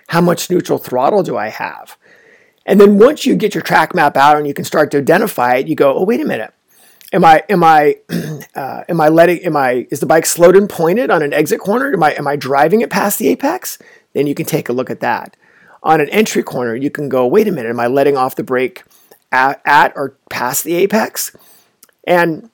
How 0.09 0.23
much 0.23 0.49
neutral 0.49 0.79
throttle 0.79 1.23
do 1.23 1.37
I 1.37 1.49
have? 1.49 1.99
And 2.65 2.81
then 2.81 2.97
once 2.99 3.27
you 3.27 3.37
get 3.37 3.55
your 3.55 3.61
track 3.61 3.95
map 3.95 4.17
out 4.17 4.39
and 4.39 4.47
you 4.47 4.55
can 4.55 4.65
start 4.65 4.91
to 4.93 4.97
identify 4.97 5.57
it, 5.57 5.69
you 5.69 5.75
go, 5.75 5.95
oh 5.95 6.05
wait 6.05 6.23
a 6.23 6.25
minute, 6.25 6.55
am 7.13 7.23
I 7.23 7.43
am 7.51 7.63
I 7.63 7.97
uh, 8.55 8.85
am 8.89 8.99
I 8.99 9.09
letting 9.09 9.41
am 9.41 9.59
I 9.59 9.87
is 9.91 10.01
the 10.01 10.07
bike 10.07 10.25
slowed 10.25 10.57
and 10.57 10.71
pointed 10.71 11.11
on 11.11 11.21
an 11.21 11.35
exit 11.35 11.61
corner? 11.61 11.93
Am 11.93 12.03
I 12.03 12.13
am 12.13 12.27
I 12.27 12.37
driving 12.37 12.81
it 12.81 12.89
past 12.89 13.19
the 13.19 13.29
apex? 13.29 13.77
Then 14.15 14.27
you 14.27 14.35
can 14.35 14.47
take 14.47 14.71
a 14.71 14.73
look 14.73 14.89
at 14.89 15.01
that. 15.01 15.37
On 15.83 16.01
an 16.01 16.09
entry 16.09 16.43
corner, 16.43 16.75
you 16.75 16.91
can 16.91 17.11
go, 17.11 17.27
wait 17.27 17.47
a 17.47 17.53
minute, 17.53 17.69
am 17.69 17.79
I 17.79 17.89
letting 17.89 18.17
off 18.17 18.37
the 18.37 18.43
brake 18.43 18.85
at, 19.33 19.61
at 19.65 19.93
or 19.97 20.17
past 20.31 20.65
the 20.65 20.75
apex. 20.75 21.37
And 22.07 22.51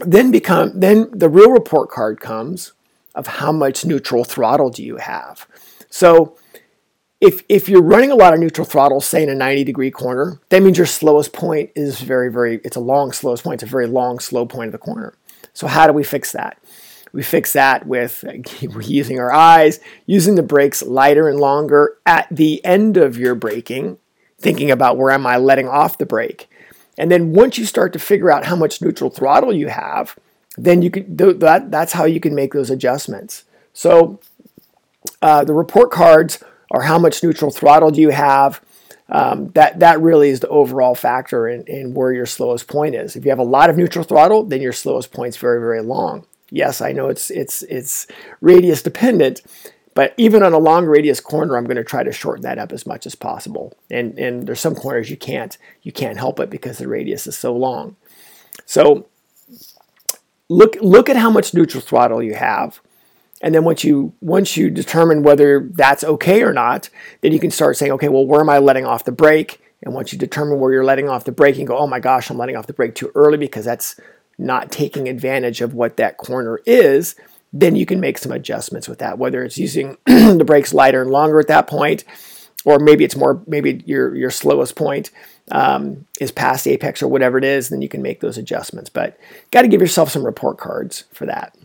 then 0.00 0.30
become 0.30 0.80
then 0.80 1.08
the 1.12 1.28
real 1.28 1.50
report 1.50 1.90
card 1.90 2.20
comes 2.20 2.72
of 3.14 3.26
how 3.26 3.52
much 3.52 3.84
neutral 3.84 4.24
throttle 4.24 4.70
do 4.70 4.82
you 4.82 4.96
have. 4.96 5.46
So 5.90 6.36
if 7.20 7.42
if 7.48 7.68
you're 7.68 7.82
running 7.82 8.10
a 8.10 8.16
lot 8.16 8.34
of 8.34 8.40
neutral 8.40 8.66
throttle, 8.66 9.00
say 9.00 9.22
in 9.22 9.28
a 9.28 9.34
90 9.34 9.64
degree 9.64 9.90
corner, 9.90 10.40
that 10.48 10.62
means 10.62 10.76
your 10.76 10.86
slowest 10.86 11.32
point 11.32 11.70
is 11.76 12.00
very, 12.00 12.30
very, 12.30 12.60
it's 12.64 12.76
a 12.76 12.80
long 12.80 13.12
slowest 13.12 13.44
point. 13.44 13.62
It's 13.62 13.68
a 13.68 13.72
very 13.72 13.86
long, 13.86 14.18
slow 14.18 14.44
point 14.44 14.68
of 14.68 14.72
the 14.72 14.78
corner. 14.78 15.14
So 15.52 15.66
how 15.66 15.86
do 15.86 15.92
we 15.92 16.02
fix 16.02 16.32
that? 16.32 16.58
We 17.12 17.22
fix 17.22 17.52
that 17.52 17.86
with 17.86 18.24
using 18.80 19.20
our 19.20 19.32
eyes, 19.32 19.78
using 20.06 20.34
the 20.34 20.42
brakes 20.42 20.82
lighter 20.82 21.28
and 21.28 21.38
longer 21.38 21.98
at 22.06 22.26
the 22.30 22.64
end 22.64 22.96
of 22.96 23.18
your 23.18 23.34
braking, 23.34 23.98
thinking 24.42 24.70
about 24.70 24.96
where 24.96 25.10
am 25.10 25.26
I 25.26 25.36
letting 25.36 25.68
off 25.68 25.98
the 25.98 26.06
brake. 26.06 26.48
And 26.98 27.10
then 27.10 27.32
once 27.32 27.56
you 27.56 27.64
start 27.64 27.92
to 27.94 27.98
figure 27.98 28.30
out 28.30 28.44
how 28.44 28.56
much 28.56 28.82
neutral 28.82 29.10
throttle 29.10 29.52
you 29.52 29.68
have, 29.68 30.16
then 30.58 30.82
you 30.82 30.90
can 30.90 31.16
that 31.16 31.70
that's 31.70 31.92
how 31.92 32.04
you 32.04 32.20
can 32.20 32.34
make 32.34 32.52
those 32.52 32.70
adjustments. 32.70 33.44
So 33.72 34.20
uh, 35.22 35.44
the 35.44 35.54
report 35.54 35.90
cards 35.90 36.42
are 36.70 36.82
how 36.82 36.98
much 36.98 37.22
neutral 37.22 37.50
throttle 37.50 37.90
do 37.90 38.00
you 38.00 38.10
have. 38.10 38.60
Um, 39.08 39.48
that 39.52 39.80
that 39.80 40.00
really 40.00 40.30
is 40.30 40.40
the 40.40 40.48
overall 40.48 40.94
factor 40.94 41.48
in, 41.48 41.64
in 41.64 41.94
where 41.94 42.12
your 42.12 42.26
slowest 42.26 42.66
point 42.66 42.94
is. 42.94 43.16
If 43.16 43.24
you 43.24 43.30
have 43.30 43.38
a 43.38 43.44
lot 43.44 43.70
of 43.70 43.76
neutral 43.76 44.04
throttle, 44.04 44.44
then 44.44 44.62
your 44.62 44.72
slowest 44.72 45.12
point 45.12 45.30
is 45.30 45.36
very 45.36 45.60
very 45.60 45.82
long. 45.82 46.26
Yes, 46.50 46.80
I 46.80 46.92
know 46.92 47.08
it's 47.08 47.30
it's 47.30 47.62
it's 47.64 48.06
radius 48.40 48.82
dependent, 48.82 49.42
but 49.94 50.14
even 50.16 50.42
on 50.42 50.52
a 50.52 50.58
long 50.58 50.86
radius 50.86 51.20
corner, 51.20 51.56
I'm 51.56 51.64
going 51.64 51.76
to 51.76 51.84
try 51.84 52.02
to 52.02 52.12
shorten 52.12 52.42
that 52.42 52.58
up 52.58 52.72
as 52.72 52.86
much 52.86 53.06
as 53.06 53.14
possible. 53.14 53.74
And, 53.90 54.18
and 54.18 54.46
there's 54.46 54.60
some 54.60 54.74
corners 54.74 55.10
you 55.10 55.16
can't 55.16 55.56
you 55.82 55.92
can't 55.92 56.18
help 56.18 56.40
it 56.40 56.50
because 56.50 56.78
the 56.78 56.88
radius 56.88 57.26
is 57.26 57.36
so 57.36 57.54
long. 57.54 57.96
So 58.64 59.06
look 60.48 60.76
look 60.80 61.08
at 61.08 61.16
how 61.16 61.30
much 61.30 61.54
neutral 61.54 61.82
throttle 61.82 62.22
you 62.22 62.34
have. 62.34 62.80
And 63.42 63.54
then 63.54 63.64
once 63.64 63.84
you 63.84 64.14
once 64.20 64.56
you 64.56 64.70
determine 64.70 65.22
whether 65.22 65.68
that's 65.72 66.04
okay 66.04 66.42
or 66.42 66.52
not, 66.52 66.88
then 67.20 67.32
you 67.32 67.40
can 67.40 67.50
start 67.50 67.76
saying, 67.76 67.92
okay, 67.92 68.08
well, 68.08 68.26
where 68.26 68.40
am 68.40 68.48
I 68.48 68.58
letting 68.58 68.86
off 68.86 69.04
the 69.04 69.12
brake? 69.12 69.60
And 69.82 69.94
once 69.94 70.12
you 70.12 70.18
determine 70.18 70.60
where 70.60 70.72
you're 70.72 70.84
letting 70.84 71.08
off 71.08 71.24
the 71.24 71.32
brake, 71.32 71.56
you 71.56 71.66
go, 71.66 71.76
oh 71.76 71.88
my 71.88 71.98
gosh, 71.98 72.30
I'm 72.30 72.38
letting 72.38 72.56
off 72.56 72.68
the 72.68 72.72
brake 72.72 72.94
too 72.94 73.10
early 73.14 73.36
because 73.36 73.64
that's 73.64 73.98
not 74.38 74.70
taking 74.70 75.08
advantage 75.08 75.60
of 75.60 75.74
what 75.74 75.96
that 75.96 76.16
corner 76.16 76.60
is 76.64 77.16
then 77.52 77.76
you 77.76 77.84
can 77.84 78.00
make 78.00 78.18
some 78.18 78.32
adjustments 78.32 78.88
with 78.88 78.98
that, 79.00 79.18
whether 79.18 79.44
it's 79.44 79.58
using 79.58 79.98
the 80.06 80.44
brakes 80.46 80.72
lighter 80.72 81.02
and 81.02 81.10
longer 81.10 81.38
at 81.38 81.48
that 81.48 81.66
point, 81.66 82.04
or 82.64 82.78
maybe 82.78 83.04
it's 83.04 83.16
more, 83.16 83.42
maybe 83.46 83.82
your, 83.86 84.14
your 84.14 84.30
slowest 84.30 84.74
point 84.74 85.10
um, 85.50 86.06
is 86.20 86.32
past 86.32 86.66
apex 86.66 87.02
or 87.02 87.08
whatever 87.08 87.36
it 87.36 87.44
is, 87.44 87.68
then 87.68 87.82
you 87.82 87.88
can 87.88 88.00
make 88.00 88.20
those 88.20 88.38
adjustments. 88.38 88.88
But 88.88 89.18
got 89.50 89.62
to 89.62 89.68
give 89.68 89.80
yourself 89.80 90.10
some 90.10 90.24
report 90.24 90.58
cards 90.58 91.04
for 91.12 91.26
that. 91.26 91.56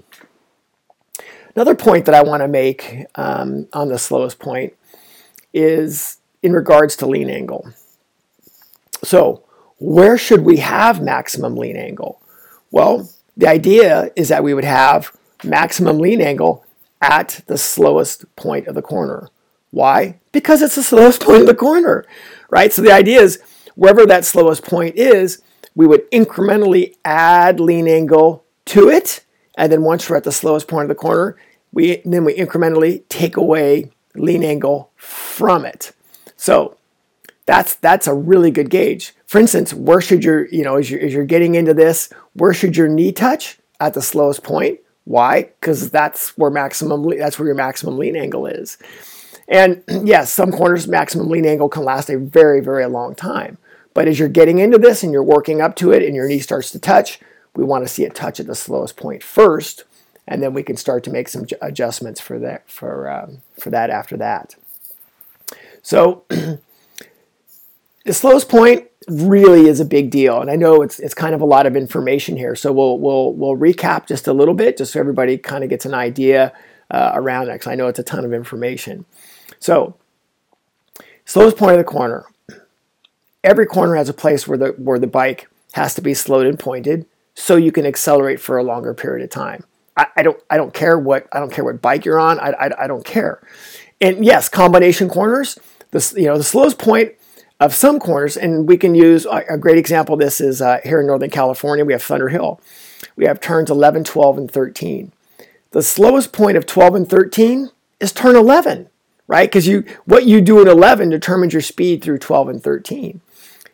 Another 1.56 1.75
point 1.75 2.06
that 2.06 2.15
I 2.15 2.22
want 2.22 2.41
to 2.41 2.48
make 2.48 3.06
um, 3.15 3.67
on 3.74 3.88
the 3.88 3.98
slowest 3.98 4.39
point 4.39 4.74
is 5.53 6.17
in 6.44 6.53
regards 6.53 6.96
to 6.98 7.08
lean 7.08 7.29
angle. 7.29 7.72
So, 9.03 9.44
where 9.79 10.17
should 10.17 10.41
we 10.41 10.58
have 10.58 11.01
maximum 11.01 11.56
lean 11.56 11.77
angle? 11.77 12.22
Well, 12.72 13.10
the 13.36 13.48
idea 13.48 14.12
is 14.15 14.29
that 14.29 14.44
we 14.44 14.53
would 14.53 14.63
have 14.63 15.12
maximum 15.44 16.00
lean 16.00 16.22
angle 16.22 16.65
at 17.01 17.41
the 17.48 17.58
slowest 17.58 18.34
point 18.36 18.67
of 18.67 18.75
the 18.75 18.82
corner. 18.82 19.29
Why? 19.72 20.20
Because 20.32 20.62
it's 20.62 20.75
the 20.75 20.84
slowest 20.84 21.22
point 21.24 21.41
of 21.41 21.48
the 21.48 21.56
corner, 21.56 22.06
right? 22.50 22.72
So 22.72 22.82
the 22.82 22.91
idea 22.91 23.22
is 23.22 23.41
wherever 23.75 24.06
that 24.06 24.25
slowest 24.25 24.63
point 24.63 24.96
is, 24.96 25.41
we 25.75 25.86
would 25.86 26.10
incrementally 26.12 26.96
add 27.06 27.60
lean 27.60 27.88
angle 27.88 28.44
to 28.65 28.89
it. 28.89 29.24
And 29.56 29.72
then 29.72 29.84
once 29.84 30.10
we're 30.10 30.17
at 30.17 30.24
the 30.24 30.32
slowest 30.32 30.67
point 30.67 30.86
of 30.86 30.89
the 30.89 30.96
corner, 30.96 31.38
we 31.72 32.01
then 32.03 32.25
we 32.25 32.36
incrementally 32.36 33.03
take 33.10 33.38
away 33.38 33.91
lean 34.15 34.44
angle 34.44 34.91
from 34.96 35.65
it. 35.65 35.91
So 36.36 36.77
that's 37.46 37.75
that's 37.75 38.08
a 38.08 38.13
really 38.13 38.51
good 38.51 38.70
gauge. 38.70 39.13
For 39.27 39.39
instance, 39.39 39.74
where 39.74 40.01
should 40.01 40.24
your, 40.24 40.48
you 40.48 40.63
know, 40.63 40.77
as 40.77 40.89
you're, 40.89 41.01
as 41.01 41.13
you're 41.13 41.25
getting 41.25 41.56
into 41.56 41.74
this, 41.74 42.10
where 42.34 42.53
should 42.53 42.77
your 42.77 42.88
knee 42.88 43.12
touch? 43.12 43.60
At 43.79 43.94
the 43.94 44.01
slowest 44.01 44.41
point. 44.41 44.79
Why? 45.08 45.44
Because 45.44 45.90
that's 45.90 46.38
where 46.38 46.52
maximum 46.52 47.18
that's 47.18 47.40
where 47.40 47.46
your 47.46 47.56
maximum 47.56 47.98
lean 47.98 48.18
angle 48.18 48.46
is. 48.46 48.78
And 49.48 49.82
yes, 50.04 50.34
some 50.34 50.52
corners 50.52 50.86
maximum 50.86 51.30
lean 51.30 51.46
angle 51.46 51.70
can 51.70 51.86
last 51.86 52.10
a 52.10 52.18
very, 52.20 52.60
very 52.60 52.86
long 52.88 53.16
time. 53.16 53.58
But 53.94 54.10
as 54.10 54.20
you're 54.20 54.28
getting 54.28 54.60
into 54.60 54.78
this 54.78 55.04
and 55.04 55.14
you're 55.14 55.24
working 55.24 55.62
up 55.62 55.78
to 55.78 55.94
it 55.94 56.04
and 56.04 56.14
your 56.14 56.28
knee 56.28 56.40
starts 56.40 56.72
to 56.72 56.80
touch, 56.80 57.20
we 57.56 57.64
want 57.64 57.86
to 57.86 57.88
see 57.88 58.04
it 58.04 58.16
touch 58.16 58.42
at 58.42 58.48
the 58.48 58.54
slowest 58.54 58.98
point 58.98 59.24
first, 59.24 59.86
and 60.28 60.44
then 60.44 60.54
we 60.54 60.62
can 60.62 60.76
start 60.76 61.06
to 61.06 61.10
make 61.10 61.30
some 61.30 61.46
adjustments 61.62 62.20
for 62.20 62.38
that 62.40 62.70
for 62.70 63.10
um, 63.10 63.38
for 63.58 63.70
that 63.70 63.90
after 63.90 64.18
that. 64.18 64.56
So 65.82 66.26
the 68.08 68.14
slowest 68.14 68.48
point 68.48 68.88
really 69.10 69.68
is 69.68 69.82
a 69.82 69.86
big 69.86 70.10
deal, 70.10 70.42
and 70.42 70.50
I 70.50 70.56
know 70.56 70.82
it's 70.82 70.98
it's 70.98 71.14
kind 71.14 71.36
of 71.36 71.42
a 71.42 71.46
lot 71.46 71.66
of 71.66 71.76
information 71.76 72.38
here. 72.38 72.56
So 72.56 72.72
we'll 72.72 72.98
we'll 72.98 73.34
we'll 73.34 73.58
recap 73.58 74.08
just 74.08 74.28
a 74.28 74.34
little 74.34 74.54
bit, 74.54 74.78
just 74.78 74.94
so 74.94 75.00
everybody 75.00 75.38
kind 75.38 75.64
of 75.64 75.70
gets 75.70 75.86
an 75.86 75.94
idea 75.94 76.54
uh, 76.90 77.12
around 77.14 77.50
it. 77.50 77.54
Because 77.54 77.68
I 77.68 77.76
know 77.76 77.88
it's 77.88 78.00
a 78.00 78.04
ton 78.04 78.24
of 78.24 78.34
information. 78.34 79.06
So 79.60 79.96
slowest 81.26 81.58
point 81.58 81.74
of 81.74 81.78
the 81.80 81.84
corner. 81.84 82.26
Every 83.44 83.66
corner 83.66 83.96
has 83.96 84.08
a 84.08 84.14
place 84.14 84.48
where 84.48 84.58
the 84.58 84.68
where 84.78 85.00
the 85.00 85.08
bike 85.08 85.50
has 85.74 85.94
to 85.96 86.02
be 86.02 86.14
slowed 86.14 86.48
and 86.48 86.58
pointed, 86.58 87.06
so 87.36 87.58
you 87.58 87.74
can 87.74 87.86
accelerate 87.86 88.40
for 88.40 88.58
a 88.58 88.64
longer 88.64 88.94
period 88.94 89.22
of 89.22 89.30
time. 89.30 89.66
I, 89.98 90.08
I 90.16 90.24
don't 90.24 90.42
I 90.50 90.56
don't 90.56 90.74
care 90.74 90.98
what 90.98 91.28
I 91.34 91.40
don't 91.40 91.52
care 91.52 91.66
what 91.66 91.82
bike 91.82 92.06
you're 92.06 92.20
on. 92.20 92.40
I, 92.40 92.52
I, 92.52 92.84
I 92.86 92.88
don't 92.88 93.04
care. 93.04 93.46
And 94.00 94.24
yes, 94.24 94.48
combination 94.48 95.10
corners. 95.10 95.60
The 95.92 96.14
you 96.16 96.28
know 96.28 96.38
the 96.38 96.44
slowest 96.46 96.80
point 96.80 97.16
of 97.60 97.74
some 97.74 98.00
corners, 98.00 98.38
and 98.38 98.68
we 98.68 98.78
can 98.78 98.94
use 98.94 99.26
a, 99.26 99.58
great 99.58 99.78
example 99.78 100.16
this 100.16 100.40
is 100.40 100.62
uh, 100.62 100.80
here 100.84 101.02
in 101.02 101.08
Northern 101.08 101.30
California, 101.30 101.84
we 101.84 101.94
have 101.94 102.04
Thunder 102.04 102.30
Hill. 102.30 102.62
We 103.16 103.26
have 103.26 103.40
turns 103.40 103.72
11, 103.72 104.04
12, 104.04 104.38
and 104.38 104.52
13. 104.52 105.12
The 105.72 105.82
slowest 105.82 106.32
point 106.32 106.58
of 106.58 106.66
12 106.66 106.96
and 106.96 107.10
13 107.10 107.70
is 108.00 108.12
turn 108.12 108.36
11, 108.36 108.90
right? 109.28 109.50
Because 109.50 109.68
you 109.68 109.84
what 110.06 110.26
you 110.26 110.40
do 110.40 110.62
at 110.62 110.68
11 110.68 111.10
determines 111.10 111.54
your 111.54 111.62
speed 111.62 112.04
through 112.04 112.20
12 112.20 112.50
and 112.50 112.64
13. 112.64 113.22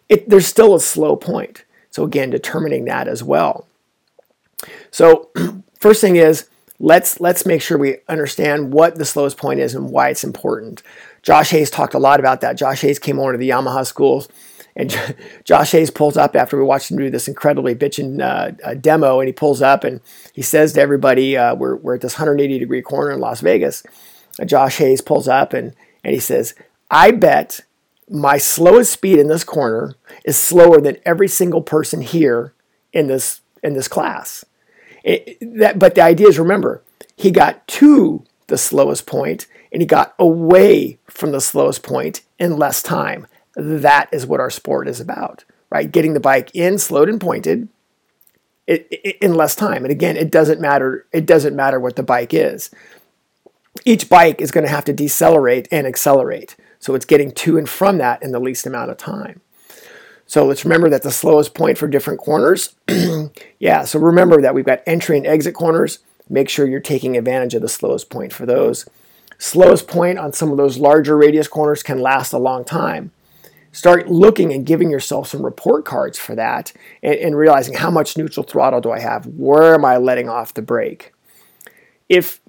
It, 0.10 0.30
there's 0.30 0.48
still 0.48 0.76
a 0.76 0.80
slow 0.80 1.16
point. 1.16 1.66
So 1.92 2.04
again, 2.04 2.30
determining 2.30 2.86
that 2.86 3.08
as 3.08 3.24
well. 3.24 3.68
So 4.92 5.30
first 5.80 6.02
thing 6.02 6.16
is 6.16 6.50
let's 6.80 7.20
let's 7.20 7.46
make 7.46 7.62
sure 7.62 7.78
we 7.78 7.98
understand 8.08 8.74
what 8.74 8.96
the 8.96 9.06
slowest 9.06 9.38
point 9.38 9.60
is 9.60 9.76
and 9.76 9.90
why 9.90 10.10
it's 10.10 10.24
important. 10.24 10.84
Josh 11.24 11.50
Hayes 11.52 11.70
talked 11.70 11.94
a 11.94 12.00
lot 12.00 12.20
about 12.20 12.42
that. 12.42 12.58
Josh 12.58 12.82
Hayes 12.82 13.00
came 13.00 13.18
over 13.18 13.32
to 13.32 13.38
the 13.38 13.50
Yamaha 13.50 13.88
schools, 13.88 14.28
and 14.76 14.96
Josh 15.44 15.72
Hayes 15.72 15.90
pulls 15.90 16.18
up 16.18 16.36
after 16.36 16.58
we 16.58 16.64
watched 16.64 16.92
him 16.92 16.98
do 16.98 17.10
this 17.10 17.28
incredibly 17.28 17.74
bitching 17.74 18.22
uh, 18.22 18.74
demo, 18.76 19.20
and 19.20 19.28
he 19.28 19.34
pulls 19.34 19.62
up 19.62 19.84
and 19.84 20.02
he 20.34 20.42
says 20.42 20.74
to 20.74 20.82
everybody, 20.82 21.38
uh, 21.38 21.56
we're, 21.56 21.76
we're 21.78 21.96
at 21.96 22.02
this 22.02 22.16
180 22.16 22.60
degree 22.60 22.82
corner 22.82 23.12
in 23.12 23.20
Las 23.20 23.42
Vegas. 23.42 23.84
Uh, 24.40 24.46
Josh 24.46 24.78
Hayes 24.78 25.02
pulls 25.02 25.28
up 25.28 25.54
and, 25.54 25.74
and 26.04 26.14
he 26.14 26.20
says, 26.20 26.54
I 26.92 27.12
bet 27.12 27.62
my 28.10 28.38
slowest 28.38 28.92
speed 28.92 29.18
in 29.18 29.28
this 29.28 29.44
corner 29.44 29.96
is 30.26 30.38
slower 30.38 30.82
than 30.82 30.98
every 31.06 31.28
single 31.28 31.62
person 31.62 32.02
here 32.02 32.54
in 32.92 33.08
this 33.08 33.42
in 33.64 33.74
this 33.74 33.88
class. 33.88 34.44
It, 35.04 35.38
that, 35.58 35.80
but 35.80 35.96
the 35.96 36.02
idea 36.02 36.28
is 36.28 36.38
remember, 36.38 36.84
he 37.16 37.32
got 37.32 37.66
to 37.68 38.24
the 38.54 38.58
slowest 38.60 39.08
point 39.08 39.48
and 39.72 39.82
he 39.82 39.86
got 39.88 40.14
away 40.20 41.00
from 41.06 41.32
the 41.32 41.42
slowest 41.42 41.82
point 41.82 42.22
in 42.38 42.56
less 42.56 42.84
time. 42.84 43.26
That 43.56 44.10
is 44.12 44.28
what 44.28 44.40
our 44.40 44.52
sport 44.52 44.88
is 44.88 45.00
about, 45.00 45.44
right? 45.72 45.92
Getting 45.92 46.14
the 46.14 46.20
bike 46.20 46.52
in, 46.54 46.78
slowed 46.78 47.10
and 47.10 47.20
pointed 47.20 47.68
in 48.68 49.34
less 49.34 49.56
time. 49.56 49.84
And 49.84 49.92
again, 49.92 50.16
it 50.18 50.30
doesn't 50.30 50.62
matter. 50.62 51.08
It 51.12 51.26
doesn't 51.26 51.56
matter 51.56 51.80
what 51.80 51.96
the 51.96 52.04
bike 52.04 52.32
is. 52.32 52.70
Each 53.86 54.08
bike 54.08 54.40
is 54.40 54.52
going 54.52 54.66
to 54.66 54.72
have 54.72 54.86
to 54.86 54.94
decelerate 54.94 55.68
and 55.72 55.88
accelerate. 55.88 56.56
So 56.78 56.94
it's 56.94 57.06
getting 57.06 57.32
to 57.32 57.58
and 57.58 57.68
from 57.68 57.98
that 57.98 58.22
in 58.22 58.34
the 58.34 58.40
least 58.40 58.68
amount 58.68 58.92
of 58.92 58.98
time. 58.98 59.42
So 60.28 60.46
let's 60.46 60.64
remember 60.64 60.92
that 60.92 61.02
the 61.02 61.12
slowest 61.12 61.56
point 61.56 61.80
for 61.80 61.88
different 61.88 62.20
corners. 62.20 62.76
yeah, 63.60 63.84
so 63.84 63.98
remember 63.98 64.44
that 64.44 64.54
we've 64.54 64.64
got 64.64 64.84
entry 64.86 65.18
and 65.18 65.26
exit 65.26 65.56
corners. 65.56 66.00
Make 66.30 66.50
sure 66.50 66.68
you're 66.68 66.80
taking 66.80 67.18
advantage 67.18 67.54
of 67.54 67.62
the 67.62 67.70
slowest 67.70 68.10
point 68.10 68.34
for 68.34 68.46
those. 68.46 68.88
Slowest 69.38 69.88
point 69.88 70.18
on 70.18 70.34
some 70.34 70.52
of 70.52 70.58
those 70.58 70.78
larger 70.78 71.18
radius 71.18 71.48
corners 71.48 71.84
can 71.84 72.00
last 72.00 72.34
a 72.34 72.38
long 72.38 72.64
time. 72.64 73.12
Start 73.72 74.08
looking 74.08 74.54
and 74.54 74.66
giving 74.66 74.90
yourself 74.92 75.28
some 75.28 75.44
report 75.44 75.84
cards 75.84 76.18
for 76.18 76.36
that 76.36 76.72
and, 77.02 77.16
and 77.16 77.36
realizing 77.36 77.74
how 77.74 77.90
much 77.90 78.16
neutral 78.16 78.46
throttle 78.46 78.82
do 78.82 78.92
I 78.92 79.00
have? 79.00 79.26
Where 79.26 79.74
am 79.74 79.84
I 79.84 79.98
letting 79.98 80.30
off 80.30 80.54
the 80.54 80.62
brake? 80.62 81.12
If 82.08 82.40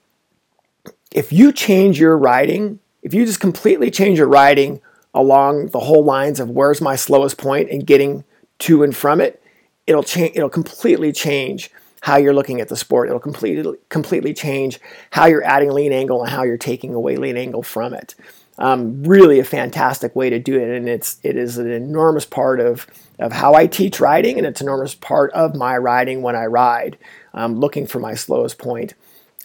if 1.10 1.32
you 1.32 1.52
change 1.52 1.98
your 1.98 2.18
riding, 2.18 2.80
if 3.02 3.14
you 3.14 3.24
just 3.24 3.40
completely 3.40 3.90
change 3.90 4.18
your 4.18 4.28
riding 4.28 4.80
along 5.14 5.68
the 5.68 5.80
whole 5.80 6.04
lines 6.04 6.40
of 6.40 6.50
where's 6.50 6.80
my 6.80 6.96
slowest 6.96 7.38
point 7.38 7.70
and 7.70 7.86
getting 7.86 8.24
to 8.58 8.82
and 8.82 8.94
from 8.94 9.20
it, 9.20 9.42
it'll 9.86 10.02
change 10.02 10.36
it'll 10.36 10.50
completely 10.50 11.12
change 11.12 11.70
how 12.04 12.18
you're 12.18 12.34
looking 12.34 12.60
at 12.60 12.68
the 12.68 12.76
sport. 12.76 13.08
It'll 13.08 13.18
completely 13.18 13.78
completely 13.88 14.34
change 14.34 14.78
how 15.10 15.24
you're 15.24 15.42
adding 15.42 15.70
lean 15.70 15.90
angle 15.90 16.20
and 16.22 16.30
how 16.30 16.42
you're 16.42 16.58
taking 16.58 16.92
away 16.92 17.16
lean 17.16 17.38
angle 17.38 17.62
from 17.62 17.94
it. 17.94 18.14
Um, 18.58 19.02
really 19.04 19.38
a 19.38 19.44
fantastic 19.44 20.14
way 20.14 20.28
to 20.28 20.38
do 20.38 20.60
it, 20.60 20.68
and 20.68 20.86
it's 20.86 21.18
it 21.22 21.38
is 21.38 21.56
an 21.56 21.70
enormous 21.70 22.26
part 22.26 22.60
of 22.60 22.86
of 23.18 23.32
how 23.32 23.54
I 23.54 23.66
teach 23.66 24.00
riding, 24.00 24.36
and 24.36 24.46
it's 24.46 24.60
an 24.60 24.66
enormous 24.66 24.94
part 24.94 25.32
of 25.32 25.56
my 25.56 25.78
riding 25.78 26.20
when 26.20 26.36
I 26.36 26.44
ride. 26.44 26.98
Um, 27.32 27.58
looking 27.58 27.86
for 27.86 28.00
my 28.00 28.12
slowest 28.12 28.58
point, 28.58 28.92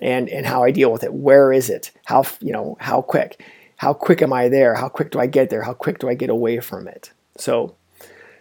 and 0.02 0.28
and 0.28 0.46
how 0.46 0.62
I 0.62 0.72
deal 0.72 0.92
with 0.92 1.06
it. 1.06 1.14
Where 1.14 1.54
is 1.54 1.70
it? 1.70 1.92
How 2.08 2.26
you 2.42 2.52
know 2.52 2.76
how 2.82 3.02
quick? 3.02 3.42
How 3.78 3.94
quick 3.94 4.22
am 4.22 4.34
I 4.34 4.50
there? 4.50 4.76
How 4.76 4.90
quick 4.90 5.12
do 5.12 5.20
I 5.22 5.28
get 5.28 5.50
there? 5.50 5.64
How 5.64 5.74
quick 5.74 6.00
do 6.00 6.10
I 6.10 6.14
get 6.14 6.30
away 6.30 6.60
from 6.60 6.90
it? 6.90 7.14
So 7.38 7.78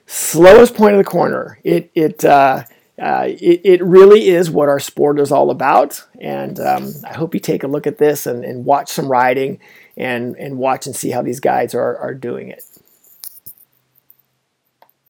slowest 0.07 0.75
point 0.75 0.95
of 0.95 0.99
the 0.99 1.09
corner. 1.09 1.61
It 1.63 1.93
it 1.95 2.25
uh, 2.25 2.65
uh, 2.99 3.27
it, 3.29 3.61
it, 3.65 3.83
really 3.85 4.29
is 4.29 4.51
what 4.51 4.69
our 4.69 4.81
sport 4.81 5.21
is 5.21 5.31
all 5.31 5.51
about. 5.51 6.05
And 6.21 6.59
um, 6.59 6.93
I 7.05 7.15
hope 7.15 7.33
you 7.33 7.41
take 7.41 7.63
a 7.63 7.69
look 7.69 7.87
at 7.87 7.99
this 7.99 8.27
and, 8.27 8.45
and 8.45 8.65
watch 8.65 8.91
some 8.91 9.09
riding 9.09 9.61
and, 9.97 10.35
and 10.37 10.59
watch 10.59 10.87
and 10.87 10.97
see 10.97 11.11
how 11.11 11.23
these 11.23 11.39
guys 11.39 11.75
are, 11.75 11.97
are 11.99 12.15
doing 12.15 12.49
it. 12.49 12.65